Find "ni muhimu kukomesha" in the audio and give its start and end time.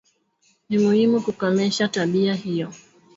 0.69-1.87